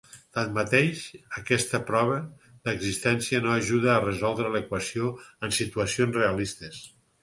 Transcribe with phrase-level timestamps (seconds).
[0.35, 1.03] Tanmateix,
[1.41, 2.17] aquesta prova
[2.47, 6.87] d'existència no ajuda a resoldre l'equació en situacions realistes.